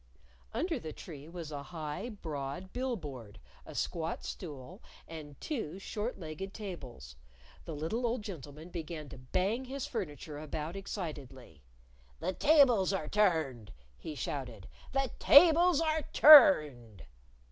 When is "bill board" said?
2.73-3.39